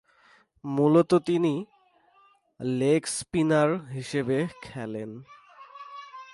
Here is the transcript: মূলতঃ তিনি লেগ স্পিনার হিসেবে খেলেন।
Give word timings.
মূলতঃ 0.63 1.19
তিনি 1.25 1.65
লেগ 2.59 3.01
স্পিনার 3.07 3.69
হিসেবে 3.93 4.37
খেলেন। 4.61 5.09